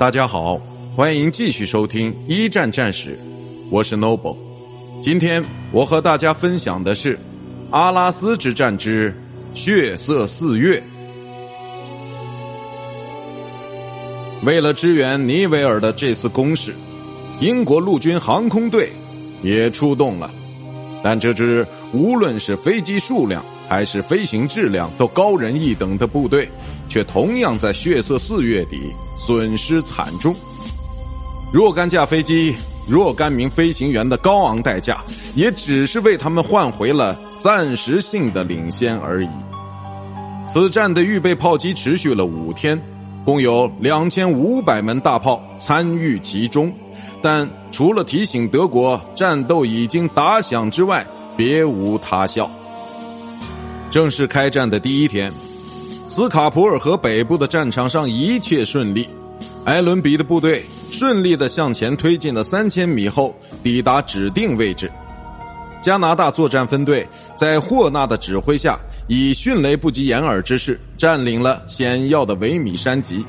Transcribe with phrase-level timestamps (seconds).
[0.00, 0.58] 大家好，
[0.96, 3.18] 欢迎继续收听一战战史，
[3.70, 4.34] 我是 Noble。
[4.98, 7.18] 今天我和大家分享的是
[7.70, 9.14] 阿拉斯之战之
[9.52, 10.82] 血色四月。
[14.42, 16.74] 为了支援尼维尔的这次攻势，
[17.38, 18.90] 英国陆军航空队
[19.42, 20.30] 也出动了，
[21.02, 26.50] 但这支无论是飞机数量还是飞行质量都高人一等的部队，
[26.88, 28.92] 却同样在血色四月底。
[29.16, 30.34] 损失惨重，
[31.52, 32.54] 若干架飞机、
[32.88, 34.96] 若干名飞行员的高昂代价，
[35.34, 39.28] 也只是为他们换回了暂时性的领先而已。
[40.46, 42.80] 此战的预备炮击持续了五天，
[43.24, 46.72] 共有两千五百门大炮参与其中，
[47.20, 52.50] 但除了提醒德国战斗已经打响之外，别无他效。
[53.90, 55.32] 正式开战的第一天。
[56.08, 59.08] 斯卡普尔河北部的战场上一切顺利，
[59.64, 64.90] 艾伦比的部队顺利的向前推进了三千米后，抵达指定位置。
[65.80, 73.24] 加拿大作战分队在霍纳的指挥下，以迅雷不及掩耳之势占领了险要的维米山脊，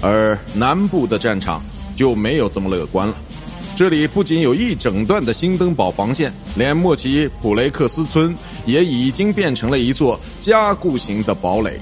[0.00, 1.62] 而南部的战场
[1.94, 3.14] 就没有这么乐观了。
[3.74, 8.34] 这里不仅有一整段的新登堡防线，连莫奇普雷克斯村
[8.66, 11.80] 也已经变成了一座加固型的堡垒。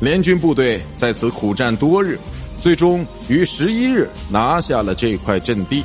[0.00, 2.18] 联军部队在此苦战多日，
[2.60, 5.84] 最终于十一日拿下了这块阵地。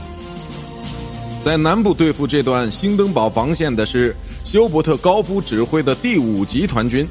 [1.43, 7.07] 在南部对付这段新登堡防线的是休伯特高夫指挥的第五集团军。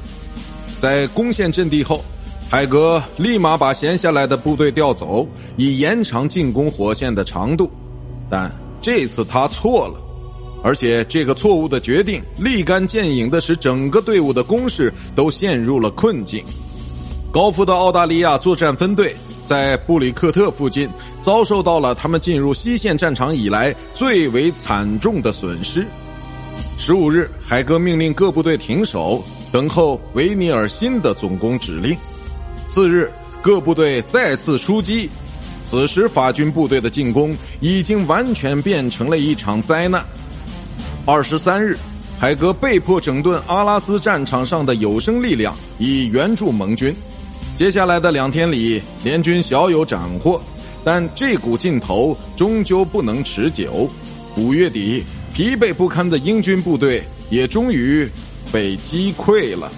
[0.77, 2.03] 在攻陷阵地后，
[2.49, 5.25] 海格立马把闲下来的部队调走，
[5.55, 7.71] 以延长进攻火线的长度。
[8.29, 9.99] 但这次他错了，
[10.63, 16.43] 而且这个错误的决定立竿见影的使整个队伍的攻势都陷入了困境。
[17.31, 25.85] 高夫的澳大利亚作战分队在布里克特附近遭受到了他们进入西线战场以来最为惨重的损失。
[26.77, 29.21] 十五日，海格命令各部队停手，
[29.51, 31.95] 等候维尼尔新的总攻指令。
[32.65, 33.11] 次日，
[33.41, 35.09] 各部队再次出击。
[35.65, 40.05] 此时，法军部队的进攻已经完全变成了一场灾难。
[41.05, 41.75] 二十三日，
[42.19, 46.95] 海格被迫整顿阿拉斯战场上的有生力量，以援助盟军。
[47.55, 50.39] 接下来的两天里，联军小有斩获，
[50.83, 53.89] 但这股劲头终究不能持久。
[54.37, 55.03] 五月底，
[55.33, 58.07] 疲惫不堪的英军部队也终于
[58.51, 59.71] 被击溃了。